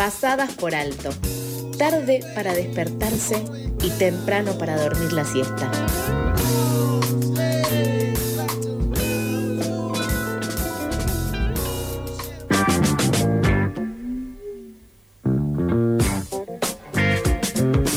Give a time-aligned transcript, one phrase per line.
[0.00, 1.10] pasadas por alto,
[1.76, 3.44] tarde para despertarse
[3.82, 5.70] y temprano para dormir la siesta.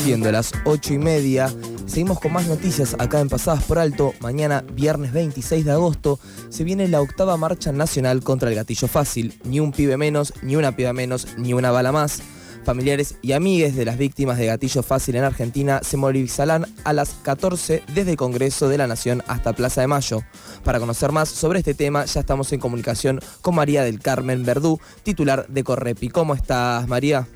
[0.04, 1.50] Siendo las ocho y media,
[1.94, 4.14] seguimos con más noticias acá en Pasadas por Alto.
[4.18, 6.18] Mañana, viernes 26 de agosto,
[6.48, 9.38] se viene la octava marcha nacional contra el gatillo fácil.
[9.44, 12.20] Ni un pibe menos, ni una piba menos, ni una bala más.
[12.64, 17.10] Familiares y amigues de las víctimas de gatillo fácil en Argentina se movilizarán a las
[17.22, 20.22] 14 desde el Congreso de la Nación hasta Plaza de Mayo.
[20.64, 24.80] Para conocer más sobre este tema, ya estamos en comunicación con María del Carmen Verdú,
[25.04, 26.08] titular de Correpi.
[26.08, 27.28] ¿Cómo estás, María?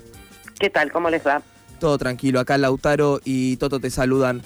[0.58, 0.90] ¿Qué tal?
[0.90, 1.44] ¿Cómo les va?
[1.78, 4.42] Todo tranquilo, acá Lautaro y Toto te saludan.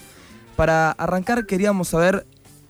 [0.55, 2.25] Para arrancar queríamos saber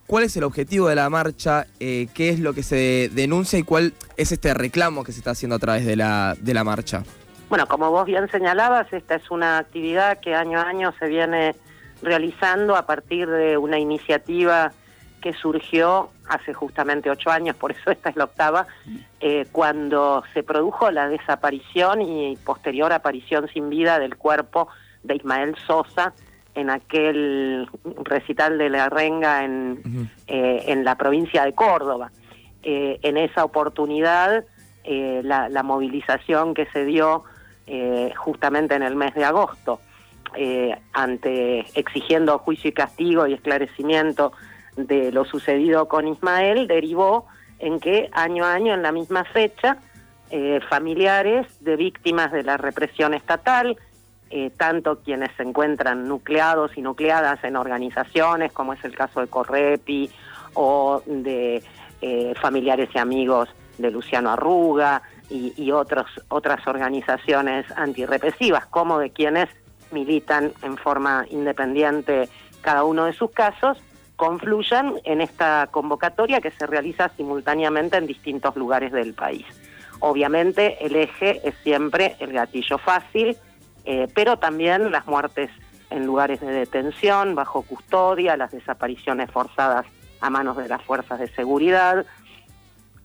[0.08, 3.64] cuál es el objetivo de la marcha, eh, qué es lo que se denuncia y
[3.64, 7.04] cuál es este reclamo que se está haciendo a través de la, de la marcha.
[7.50, 11.56] Bueno, como vos bien señalabas, esta es una actividad que año a año se viene
[12.02, 14.72] realizando a partir de una iniciativa
[15.24, 18.68] que surgió hace justamente ocho años, por eso esta es la octava,
[19.22, 24.68] eh, cuando se produjo la desaparición y posterior aparición sin vida del cuerpo
[25.02, 26.14] de Ismael Sosa
[26.56, 27.70] en aquel
[28.04, 32.12] recital de la renga en, eh, en la provincia de Córdoba.
[32.62, 34.44] Eh, en esa oportunidad,
[34.86, 37.24] la, la, movilización que se dio
[38.18, 39.80] justamente en el mes de agosto,
[40.92, 44.34] ante exigiendo juicio y castigo y esclarecimiento
[44.76, 47.28] de lo sucedido con Ismael derivó
[47.60, 49.78] en que año a año, en la misma fecha,
[50.30, 53.78] eh, familiares de víctimas de la represión estatal,
[54.30, 59.28] eh, tanto quienes se encuentran nucleados y nucleadas en organizaciones, como es el caso de
[59.28, 60.10] Correpi,
[60.56, 61.64] o de
[62.02, 69.12] eh, familiares y amigos de Luciano Arruga y, y otros, otras organizaciones antirrepresivas, como de
[69.12, 69.50] quienes
[69.92, 72.28] militan en forma independiente
[72.62, 73.78] cada uno de sus casos,
[74.16, 79.46] confluyan en esta convocatoria que se realiza simultáneamente en distintos lugares del país.
[80.00, 83.38] Obviamente el eje es siempre el gatillo fácil,
[83.86, 85.50] eh, pero también las muertes
[85.90, 89.86] en lugares de detención, bajo custodia, las desapariciones forzadas
[90.22, 92.06] a manos de las fuerzas de seguridad,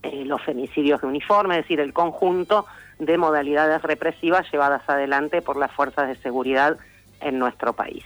[0.02, 2.66] eh, los femicidios de uniforme, es decir, el conjunto
[2.98, 6.78] de modalidades represivas llevadas adelante por las fuerzas de seguridad
[7.20, 8.04] en nuestro país.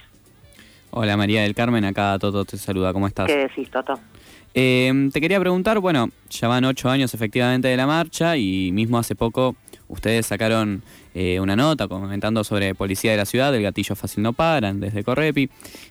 [0.95, 3.25] Hola María del Carmen, acá Toto te saluda, ¿cómo estás?
[3.25, 3.99] ¿Qué decís, Toto?
[4.53, 8.99] Eh, te quería preguntar, bueno, ya van ocho años efectivamente de la marcha y mismo
[8.99, 9.55] hace poco
[9.87, 10.83] ustedes sacaron
[11.15, 15.03] eh, una nota comentando sobre policía de la ciudad, el gatillo fácil no paran desde
[15.03, 15.49] Correpi.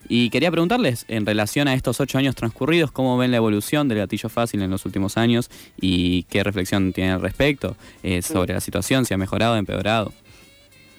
[0.08, 3.98] Y quería preguntarles, en relación a estos ocho años transcurridos, ¿cómo ven la evolución del
[3.98, 8.60] gatillo fácil en los últimos años y qué reflexión tienen al respecto eh, sobre la
[8.60, 10.12] situación, si ha mejorado o empeorado?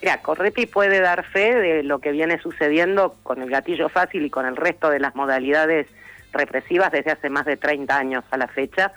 [0.03, 4.29] Mira, Correpi puede dar fe de lo que viene sucediendo con el gatillo fácil y
[4.29, 5.87] con el resto de las modalidades
[6.33, 8.91] represivas desde hace más de 30 años a la fecha,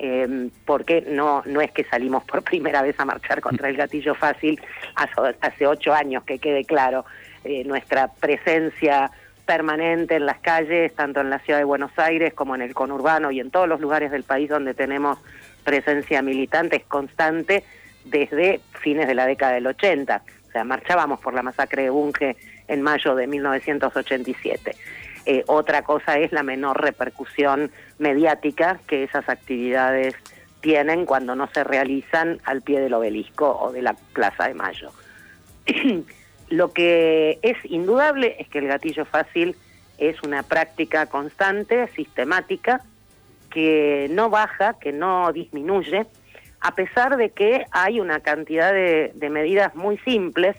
[0.00, 4.16] eh, porque no, no es que salimos por primera vez a marchar contra el gatillo
[4.16, 4.60] fácil
[4.96, 7.04] hace, ocho años, que quede claro.
[7.44, 9.12] Eh, nuestra presencia
[9.46, 13.30] permanente en las calles, tanto en la ciudad de Buenos Aires como en el conurbano
[13.30, 15.18] y en todos los lugares del país donde tenemos
[15.62, 17.62] presencia militante, es constante
[18.04, 20.22] desde fines de la década del 80.
[20.48, 22.36] O sea, marchábamos por la masacre de Bunge
[22.68, 24.76] en mayo de 1987.
[25.24, 30.14] Eh, otra cosa es la menor repercusión mediática que esas actividades
[30.60, 34.90] tienen cuando no se realizan al pie del obelisco o de la Plaza de Mayo.
[36.48, 39.56] Lo que es indudable es que el gatillo fácil
[39.98, 42.82] es una práctica constante, sistemática,
[43.50, 46.06] que no baja, que no disminuye,
[46.62, 50.56] a pesar de que hay una cantidad de, medidas muy simples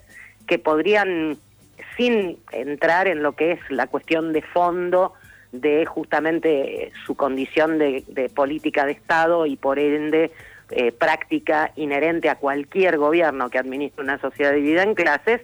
[0.47, 1.37] que podrían,
[1.95, 5.13] sin entrar en lo que es la cuestión de fondo
[5.53, 10.31] de justamente su condición de, política de Estado y por ende
[10.71, 15.41] eh, práctica inherente a cualquier gobierno que administre una sociedad dividida en clases,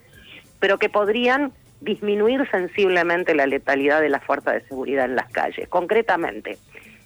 [0.59, 5.69] pero que podrían disminuir sensiblemente la letalidad de la fuerza de seguridad en las calles.
[5.69, 6.57] Concretamente,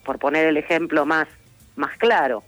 [0.04, 1.28] por poner el ejemplo más,
[1.76, 2.44] más claro,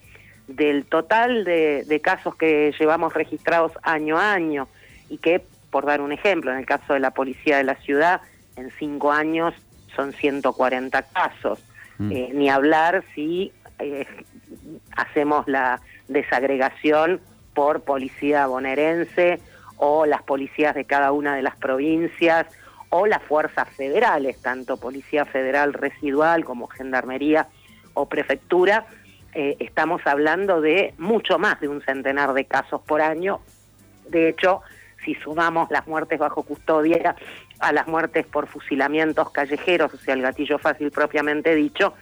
[0.47, 4.67] del total de, casos que llevamos registrados año a año
[5.09, 8.21] y que, por dar un ejemplo, en el caso de la policía de la ciudad,
[8.55, 9.53] en cinco años
[9.95, 11.59] son 140 casos.
[11.97, 12.11] Mm.
[12.11, 14.05] Eh, ni hablar si eh,
[14.95, 17.21] hacemos la desagregación
[17.53, 19.39] por policía bonaerense
[19.77, 22.47] o las policías de cada una de las provincias
[22.89, 27.47] o las fuerzas federales, tanto Policía Federal Residual como Gendarmería
[27.93, 28.85] o Prefectura,
[29.35, 33.41] eh, estamos hablando de mucho más de un centenar de casos por año
[34.07, 34.61] De hecho,
[35.03, 37.15] si sumamos las muertes bajo custodia
[37.59, 41.93] a las muertes por fusilamientos callejeros, o sea, el gatillo fácil propiamente dicho,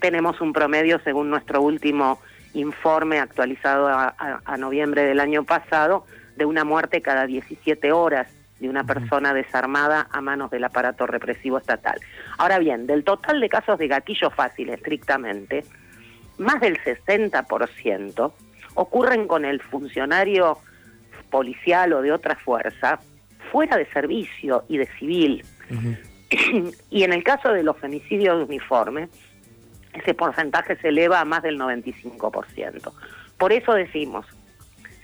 [0.00, 2.20] tenemos un promedio, según nuestro último
[2.52, 4.14] informe actualizado a,
[4.44, 6.06] a noviembre del año pasado,
[6.36, 8.28] de una muerte cada 17 horas
[8.60, 11.98] de una persona desarmada a manos del aparato represivo estatal.
[12.38, 15.64] Ahora bien, del total de casos de gatillo fácil estrictamente,
[16.38, 18.32] más del 60%
[18.74, 20.58] ocurren con el funcionario
[21.30, 23.00] policial o de otra fuerza
[23.50, 25.44] fuera de servicio y de civil.
[26.90, 29.08] y en el caso de los femicidios de uniforme,
[29.92, 32.92] ese porcentaje se eleva a más del 95%.
[33.38, 34.26] Por eso decimos,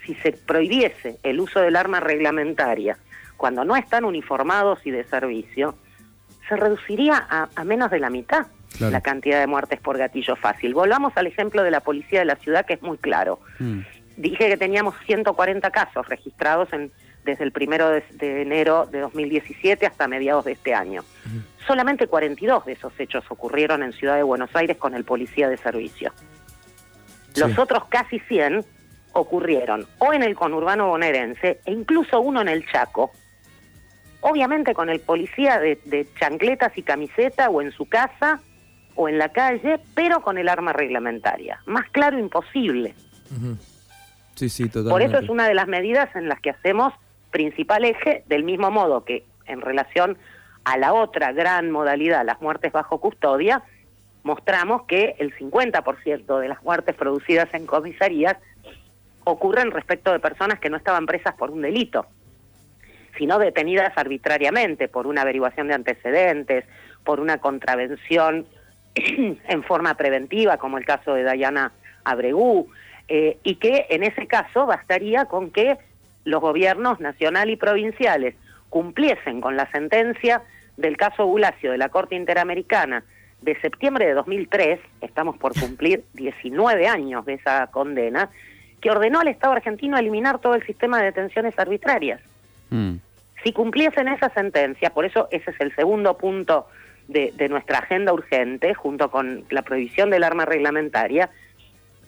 [0.05, 2.97] si se prohibiese el uso del arma reglamentaria
[3.37, 5.75] cuando no están uniformados y de servicio,
[6.47, 8.47] se reduciría a, menos de la mitad
[8.79, 10.73] la cantidad de muertes por gatillo fácil.
[10.73, 13.39] Volvamos al ejemplo de la policía de la ciudad, que es muy claro.
[13.59, 13.81] Mm.
[14.17, 16.91] Dije que teníamos 140 casos registrados en,
[17.23, 18.03] desde el primero de,
[18.41, 21.03] enero de 2017 hasta mediados de este año.
[21.67, 25.57] Solamente 42 de esos hechos ocurrieron en Ciudad de Buenos Aires con el policía de
[25.57, 26.11] servicio.
[27.35, 28.65] Los otros casi 100
[29.13, 33.11] ocurrieron o en el conurbano bonaerense e incluso uno en el Chaco,
[34.21, 38.41] obviamente con el policía de, chancletas y camiseta o en su casa
[38.95, 41.59] o en la calle, pero con el arma reglamentaria.
[41.65, 42.93] Más claro imposible.
[44.35, 44.91] Sí, sí, totalmente.
[44.91, 46.93] Por eso es una de las medidas en las que hacemos
[47.31, 50.17] principal eje, del mismo modo que en relación
[50.63, 53.63] a la otra gran modalidad, las muertes bajo custodia,
[54.23, 58.37] mostramos que el 50% de las muertes producidas en comisarías
[59.23, 62.05] ocurren respecto de personas que no estaban presas por un delito
[63.17, 66.65] sino detenidas arbitrariamente por una averiguación de antecedentes,
[67.03, 68.45] por una contravención
[68.95, 71.71] en forma preventiva, como el caso de Dayana
[72.03, 72.69] Abregú,
[73.07, 75.77] eh, y que en ese caso bastaría con que
[76.23, 78.35] los gobiernos nacional y provinciales
[78.69, 80.41] cumpliesen con la sentencia
[80.77, 83.03] del caso Bulacio de la Corte Interamericana
[83.41, 88.29] de septiembre de 2003, estamos por cumplir 19 años de esa condena,
[88.79, 92.21] que ordenó al Estado argentino eliminar todo el sistema de detenciones arbitrarias.
[92.69, 92.95] Mm.
[93.43, 96.67] Si cumpliesen esa sentencia, por eso ese es el segundo punto
[97.11, 101.29] de, nuestra agenda urgente, junto con la prohibición del arma reglamentaria,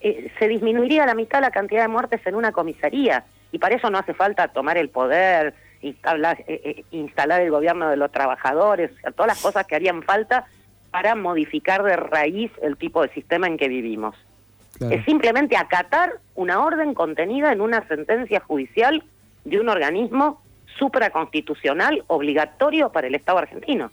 [0.02, 3.26] eh, se disminuiría a la mitad la cantidad de muertes en una comisaría.
[3.52, 7.90] Y para eso no hace falta tomar el poder, instalar, eh, eh, instalar el gobierno
[7.90, 10.46] de los trabajadores, todas las cosas que harían falta
[10.92, 14.16] para modificar de raíz el tipo de sistema en que vivimos.
[14.90, 19.04] Es simplemente acatar una orden contenida en una sentencia judicial
[19.46, 20.42] de un organismo
[20.80, 23.92] supraconstitucional obligatorio para el Estado argentino.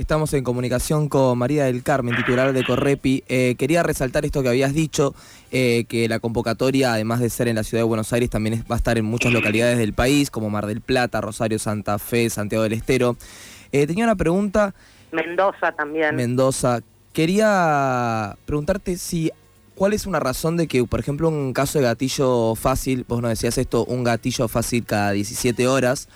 [0.00, 3.22] Estamos en comunicación con María del Carmen, titular de Correpi.
[3.28, 5.14] Eh, quería resaltar esto que habías dicho,
[5.52, 8.76] eh, que la convocatoria, además de ser en la ciudad de Buenos Aires, también va
[8.76, 12.62] a estar en muchas localidades del país, como Mar del Plata, Rosario, Santa Fe, Santiago
[12.62, 13.18] del Estero.
[13.72, 14.74] Eh, tenía una pregunta.
[15.12, 16.16] Mendoza también.
[16.16, 16.80] Mendoza.
[17.12, 19.30] Quería preguntarte si
[19.74, 23.32] ¿cuál es una razón de que, por ejemplo, un caso de gatillo fácil, vos nos
[23.32, 26.08] decías esto, un gatillo fácil cada 17 horas,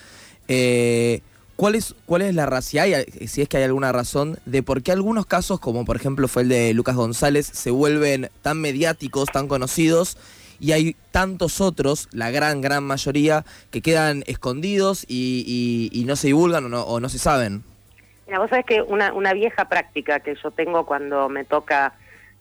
[0.48, 1.20] eh,
[1.56, 2.82] ¿cuál, es, ¿cuál es la razón,
[3.26, 6.42] si, es que hay alguna razón, de por qué algunos casos, como por ejemplo fue
[6.42, 10.16] el de Lucas González, se vuelven tan mediáticos, tan conocidos,
[10.60, 16.73] y hay tantos otros, la gran, gran mayoría, que quedan escondidos y, no se divulgan
[16.73, 17.62] o no, se saben?
[18.26, 21.94] Mira, vos sabés que una, una vieja práctica que yo tengo cuando me toca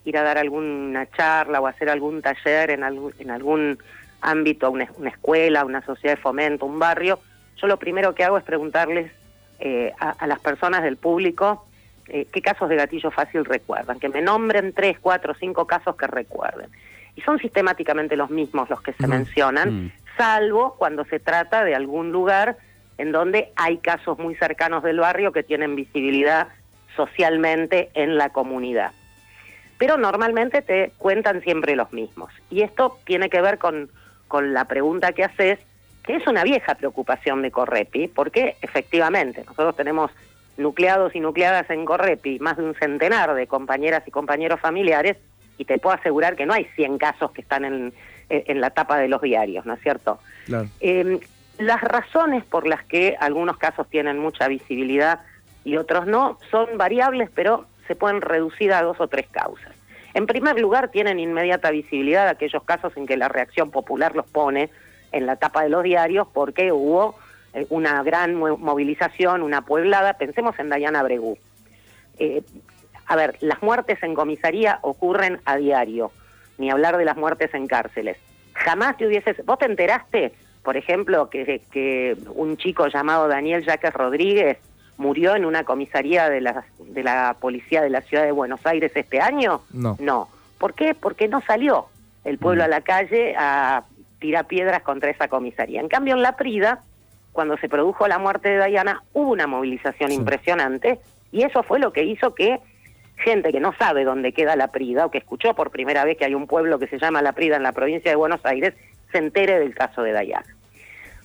[0.05, 3.77] ir a dar alguna charla o hacer algún taller en algún, en algún
[4.21, 7.19] ámbito, una, una escuela, una sociedad de fomento, un barrio,
[7.57, 9.11] yo lo primero que hago es preguntarles
[9.59, 11.65] eh, a, las personas del público
[12.07, 16.07] eh, qué casos de gatillo fácil recuerdan, que me nombren tres, cuatro, cinco casos que
[16.07, 16.69] recuerden.
[17.15, 19.91] Y son sistemáticamente los mismos los que se mencionan, mm.
[20.17, 22.57] salvo cuando se trata de algún lugar
[22.97, 26.47] en donde hay casos muy cercanos del barrio que tienen visibilidad
[26.95, 28.91] socialmente en la comunidad
[29.83, 32.31] pero normalmente te cuentan siempre los mismos.
[32.49, 33.89] Y esto tiene que ver con,
[34.29, 35.59] con la pregunta que haces,
[36.03, 40.11] que es una vieja preocupación de Correpi, porque efectivamente nosotros tenemos
[40.57, 45.17] nucleados y nucleadas en Correpi, más de un centenar de compañeras y compañeros familiares,
[45.57, 47.93] y te puedo asegurar que no hay 100 casos que están en,
[48.29, 50.19] en la tapa de los diarios, ¿no es cierto?
[50.79, 51.19] Em,
[51.57, 55.21] las razones por las que algunos casos tienen mucha visibilidad
[55.63, 59.71] y otros no son variables, pero se pueden reducir a dos o tres causas.
[60.13, 64.69] En primer lugar, tienen inmediata visibilidad aquellos casos en que la reacción popular los pone
[65.13, 67.15] en la tapa de los diarios porque hubo
[67.53, 70.13] eh, una gran movilización, una pueblada.
[70.13, 71.37] Pensemos en Dayana Bregú.
[72.19, 72.41] Eh,
[73.05, 76.11] a ver, las muertes en comisaría ocurren a diario,
[76.57, 78.17] ni hablar de las muertes en cárceles.
[78.53, 79.45] Jamás te hubieses...
[79.45, 84.57] ¿Vos te enteraste por ejemplo, que, que un chico llamado Daniel Jaques Rodríguez
[84.95, 88.91] murió en una comisaría de la, de la policía de la ciudad de Buenos Aires
[88.95, 89.61] este año?
[89.73, 89.97] No.
[89.99, 90.29] No.
[90.57, 90.95] ¿Por qué?
[90.95, 91.87] Porque no salió
[92.23, 92.65] el pueblo Mm.
[92.65, 93.83] a la calle a
[94.23, 95.81] tirar piedras contra esa comisaría.
[95.81, 96.81] En cambio, en La Prida,
[97.33, 100.15] cuando se produjo la muerte de Dayana, hubo una movilización Sí.
[100.15, 100.99] impresionante
[101.33, 102.61] y eso fue lo que hizo que
[103.17, 106.23] gente que no sabe dónde queda La Prida o que escuchó por primera vez que
[106.23, 108.73] hay un pueblo que se llama La Prida en la provincia de Buenos Aires,
[109.11, 110.55] se entere del caso de Dayana.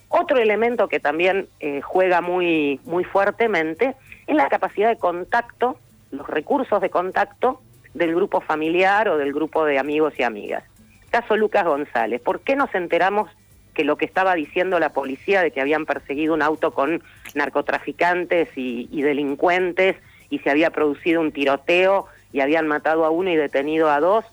[0.08, 3.94] Otro elemento que también eh, juega muy, muy fuertemente
[4.26, 5.78] es la capacidad de contacto,
[6.10, 7.60] los recursos de contacto
[7.94, 10.64] del grupo familiar o del grupo de amigos y amigas.
[11.10, 12.20] Caso Lucas González.
[12.20, 13.30] ¿Por qué nos enteramos
[13.74, 17.00] que lo que estaba diciendo la policía de que habían perseguido un auto con
[17.34, 19.96] narcotraficantes y, delincuentes
[20.30, 24.24] y se había producido un tiroteo y habían matado a uno y detenido a dos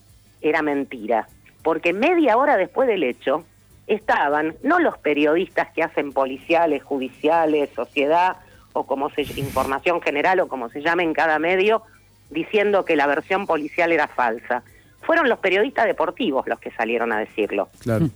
[0.42, 1.28] era mentira?
[1.64, 3.46] Porque media hora después del hecho
[3.88, 8.38] estaban no los periodistas que hacen policiales, judiciales, sociedad
[8.74, 11.84] o como se información general o como se llame en cada medio
[12.30, 14.64] diciendo que la versión policial era falsa.
[15.06, 17.70] Fueron los periodistas deportivos los que salieron a decirlo.
[17.80, 18.08] Claro.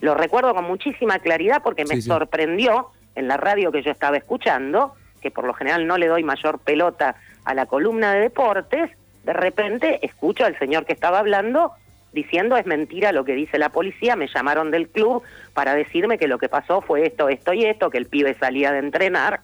[0.00, 2.08] Lo recuerdo con muchísima claridad porque me Sí, sí.
[2.08, 6.22] sorprendió en la radio que yo estaba escuchando, que por lo general no le doy
[6.22, 8.90] mayor pelota a la columna de deportes,
[9.24, 11.72] de repente escucho al señor que estaba hablando
[12.12, 15.22] diciendo es mentira lo que dice la policía, me llamaron del club
[15.54, 18.72] para decirme que lo que pasó fue esto, esto y esto, que el pibe salía
[18.72, 19.40] de entrenar,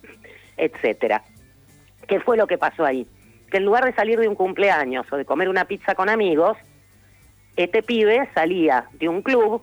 [0.56, 1.22] etcétera.
[2.06, 3.06] ¿Qué fue lo que pasó ahí?
[3.50, 6.56] Que en lugar de salir de un cumpleaños o de comer una pizza con amigos,
[7.56, 9.62] este pibe salía de un club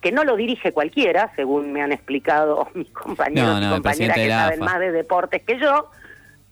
[0.00, 4.16] que no lo dirige cualquiera, según me han explicado mis compañeros No, no, y compañeras
[4.16, 5.90] que saben más de deportes que yo,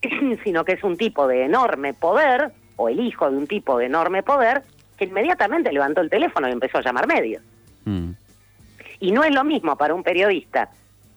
[0.44, 3.86] sino que es un tipo de enorme poder, o el hijo de un tipo de
[3.86, 4.62] enorme poder,
[4.96, 7.42] que inmediatamente levantó el teléfono y empezó a llamar medios.
[7.84, 8.12] Mm.
[9.00, 10.70] Y no es lo mismo para un periodista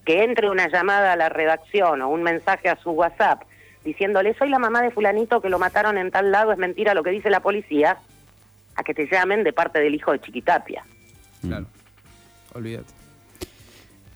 [0.03, 3.43] que entre una llamada a la redacción o un mensaje a su WhatsApp
[3.85, 7.03] diciéndole soy la mamá de fulanito que lo mataron en tal lado, es mentira lo
[7.03, 7.97] que dice la policía,
[8.75, 10.83] a que te llamen de parte del hijo de Chiquitapia.
[11.41, 11.65] Claro.
[12.53, 12.93] Olvídate.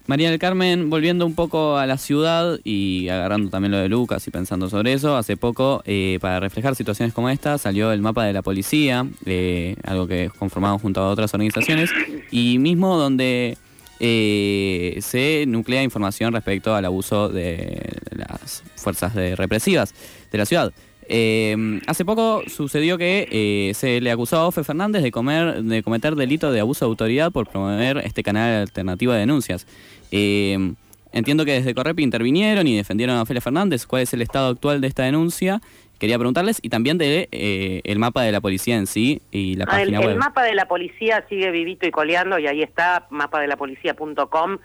[0.10, 4.28] María del Carmen, volviendo un poco a la ciudad y agarrando también lo de Lucas
[4.28, 8.26] y pensando sobre eso, hace poco, eh, para reflejar situaciones como esta, salió el mapa
[8.26, 11.92] de la policía, eh, algo que conformamos junto a otras organizaciones,
[12.32, 13.56] y mismo donde
[14.00, 19.94] eh, se nuclea información respecto al abuso de las fuerzas de represivas
[20.32, 20.74] de la ciudad.
[21.12, 25.82] Eh, hace poco sucedió que eh, se le acusó a Ofe Fernández de, comer, de
[25.82, 29.66] cometer delito de abuso de autoridad por promover este canal alternativo de denuncias.
[30.12, 30.74] Eh,
[31.12, 33.88] entiendo que desde Correpi intervinieron y defendieron a Ofelia Fernández.
[33.88, 35.62] ¿Cuál es el estado actual de esta denuncia?
[35.98, 39.66] Quería preguntarles y también de eh, el mapa de la policía en sí y la
[39.68, 40.18] Ah, el, página el web.
[40.18, 44.60] mapa de la policía sigue vivito y coleando y ahí está, mapadelapolicía.com,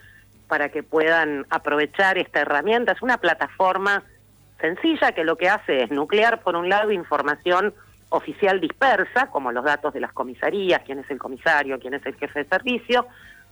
[0.47, 2.93] para que puedan aprovechar esta herramienta.
[2.93, 4.05] Es una plataforma
[4.65, 7.75] sencilla que lo que hace es nuclear, por un lado, información
[8.09, 12.15] oficial dispersa, como los datos de las comisarías, quién es el comisario, quién es el
[12.15, 13.07] jefe de servicio,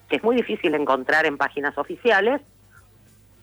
[0.09, 2.41] que es muy difícil encontrar en páginas oficiales.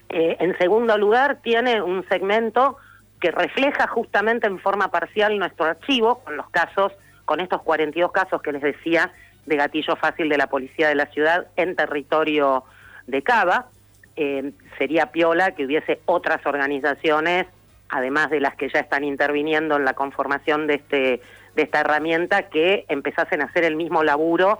[0.09, 2.77] Eh, en segundo lugar, tiene un segmento
[3.21, 6.91] que refleja justamente en forma parcial nuestro archivo con los casos,
[7.25, 9.11] con estos 42 casos que les decía
[9.45, 12.63] de gatillo fácil de la policía de la ciudad en territorio
[13.05, 13.67] de Cava.
[14.15, 17.45] Eh, sería piola que hubiese otras organizaciones,
[17.89, 21.21] además de las que ya están interviniendo en la conformación de, este,
[21.55, 24.59] de esta herramienta, que empezasen a hacer el mismo laburo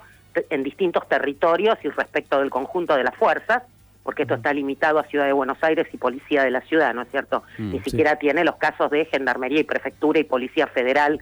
[0.50, 3.64] en distintos territorios y respecto del conjunto de las fuerzas,
[4.04, 7.02] porque esto está limitado a Ciudad de Buenos Aires y Policía de la Ciudad, ¿no
[7.04, 7.44] es cierto?
[7.58, 7.90] Mm, Ni sí.
[7.92, 11.22] siquiera tiene los casos de Gendarmería y Prefectura y Policía Federal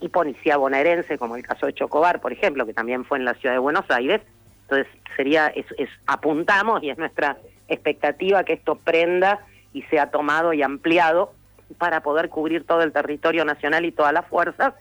[0.00, 3.34] y Policía Bonaerense, como el caso de Chocobar, por ejemplo, que también fue en la
[3.34, 4.20] Ciudad de Buenos Aires.
[4.62, 4.86] Entonces,
[5.16, 7.36] sería, es, es- apuntamos y es nuestra
[7.68, 9.40] expectativa que esto prenda
[9.72, 11.32] y sea tomado y ampliado
[11.76, 14.74] para poder cubrir todo el territorio nacional y todas las fuerzas.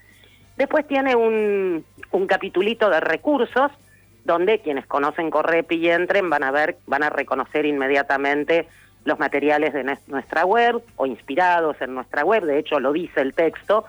[0.56, 3.72] Después tiene un, un capitulito de recursos
[4.24, 8.67] donde quienes conocen Correpi y entren van a ver, van a reconocer inmediatamente
[9.06, 13.22] los materiales de nues- nuestra web o inspirados en nuestra web, de hecho lo dice
[13.22, 13.86] el texto,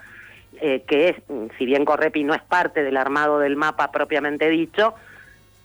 [0.61, 1.15] eh, que es,
[1.57, 4.93] si bien Correpi no es parte del armado del mapa propiamente dicho,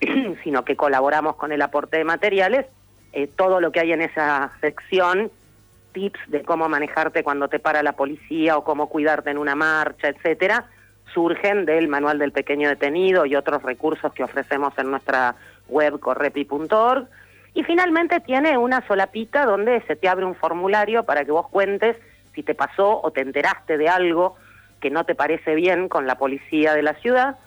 [0.42, 2.66] sino que colaboramos con el aporte de materiales,
[3.12, 5.30] eh, todo lo que hay en esa sección,
[5.94, 10.08] tips de cómo manejarte cuando te para la policía o cómo cuidarte en una marcha,
[10.08, 10.66] etcétera,
[11.14, 15.36] surgen del manual del pequeño detenido y otros recursos que ofrecemos en nuestra
[15.68, 17.06] web correpi.org.
[17.54, 21.96] Y finalmente tiene una solapita donde se te abre un formulario para que vos cuentes
[22.34, 24.36] si te pasó o te enteraste de algo
[24.80, 27.38] que no te parece bien con la policía de la ciudad,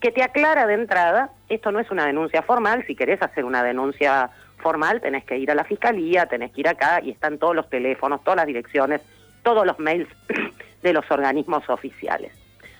[0.00, 3.62] que te aclara de entrada, esto no es una denuncia formal, si querés hacer una
[3.62, 4.30] denuncia
[4.60, 7.68] formal, tenés que ir a la fiscalía, tenés que ir acá y están todos los
[7.68, 9.00] teléfonos, todas las direcciones,
[9.42, 10.08] todos los mails
[10.82, 12.32] de los organismos oficiales.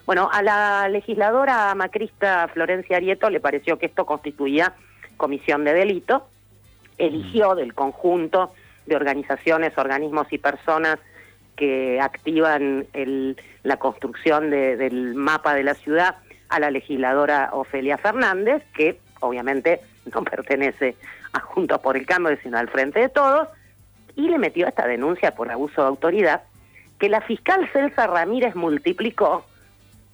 [0.07, 4.75] Bueno, a la legisladora macrista Florencia Arieto le pareció que esto constituía
[5.17, 6.27] comisión de delito,
[6.99, 8.53] eligió del conjunto
[8.87, 10.99] de organizaciones, organismos y personas
[11.57, 12.87] que activan
[13.63, 16.17] la construcción del mapa de la ciudad
[16.49, 19.81] a la legisladora Ofelia Fernández, que obviamente
[20.15, 20.97] no pertenece
[21.33, 23.49] a Juntos por el Cambio, sino al Frente de Todos,
[24.17, 26.43] y le metió esta denuncia por abuso de autoridad
[26.99, 29.45] que la fiscal Celsa Ramírez multiplicó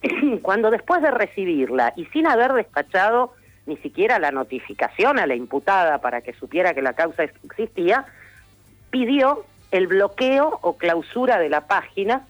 [0.42, 3.34] cuando después de recibirla y sin haber despachado
[3.66, 8.06] ni siquiera la notificación a la imputada para que supiera que la causa existía,
[8.90, 12.22] pidió el bloqueo o clausura de la página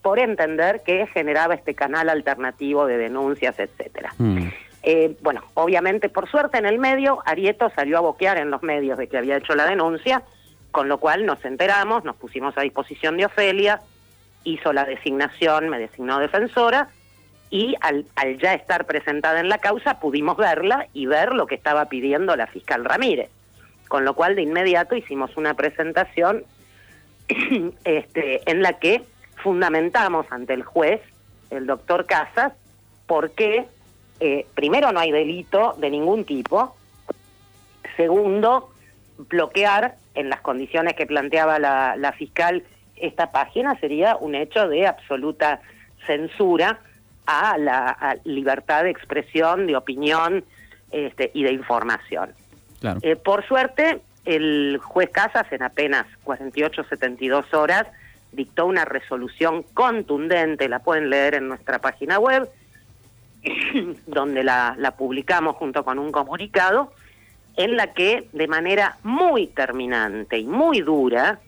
[0.00, 4.14] por entender que generaba este canal alternativo de denuncias, etcétera.
[4.16, 4.48] Mm.
[4.82, 8.98] Eh, bueno, obviamente, por suerte en el medio, Arieto salió a boquear en los medios
[8.98, 10.22] de que había hecho la denuncia,
[10.70, 13.80] con lo cual nos enteramos, nos pusimos a disposición de Ofelia,
[14.44, 16.88] hizo la designación, me designó defensora,
[17.50, 21.54] y al, al ya estar presentada en la causa pudimos verla y ver lo que
[21.54, 23.30] estaba pidiendo la fiscal Ramírez.
[23.88, 26.44] Con lo cual de inmediato hicimos una presentación
[27.84, 29.02] este, en la que
[29.36, 31.00] fundamentamos ante el juez,
[31.50, 32.52] el doctor Casas,
[33.06, 33.66] por qué
[34.20, 36.76] eh, primero no hay delito de ningún tipo,
[37.96, 38.70] segundo,
[39.16, 42.64] bloquear en las condiciones que planteaba la, fiscal
[42.96, 45.60] esta página sería un hecho de absoluta
[46.06, 46.80] censura
[47.26, 50.44] a la libertad de expresión, de opinión
[50.90, 52.30] este, y de información.
[53.02, 57.86] Eh, por suerte, el juez Casas en apenas 48, 72 horas
[58.32, 62.48] dictó una resolución contundente, la pueden leer en nuestra página web,
[64.06, 66.92] donde la, publicamos junto con un comunicado,
[67.56, 71.40] en la que de manera muy terminante y muy dura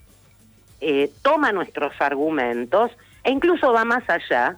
[0.81, 2.91] eh, toma nuestros argumentos
[3.23, 4.57] e incluso va más allá,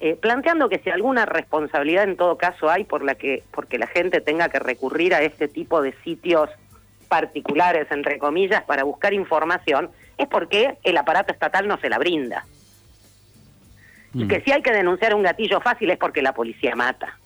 [0.00, 3.86] eh, planteando que si alguna responsabilidad en todo caso hay por la que porque la
[3.86, 6.50] gente tenga que recurrir a este tipo de sitios
[7.08, 12.44] particulares entre comillas para buscar información es porque el aparato estatal no se la brinda.
[14.14, 14.44] Y que mm.
[14.44, 17.18] si hay que denunciar un gatillo fácil es porque la policía mata.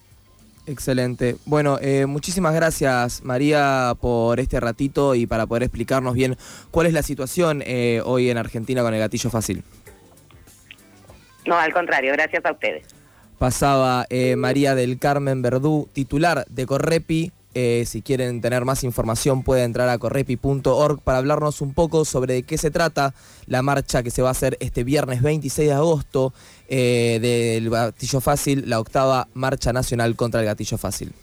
[0.66, 1.36] Excelente.
[1.44, 6.36] Bueno, eh, muchísimas gracias María por este ratito y para poder explicarnos bien
[6.72, 9.62] cuál es la situación eh, hoy en Argentina con el gatillo fácil.
[11.46, 12.84] No, al contrario, gracias a ustedes.
[13.38, 19.42] Pasaba eh, María del Carmen Verdú, titular de Correpi, eh, si quieren tener más información
[19.42, 23.14] pueden entrar a correpi.org para hablarnos un poco sobre de qué se trata
[23.46, 26.34] la marcha que se va a hacer este viernes 26 de agosto
[26.68, 31.14] eh, del gatillo fácil, la octava marcha nacional contra el gatillo fácil.